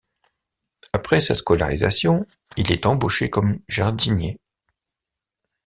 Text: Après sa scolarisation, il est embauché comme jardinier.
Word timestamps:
Après 0.93 1.21
sa 1.21 1.35
scolarisation, 1.35 2.25
il 2.57 2.71
est 2.71 2.87
embauché 2.87 3.29
comme 3.29 3.59
jardinier. 3.67 4.39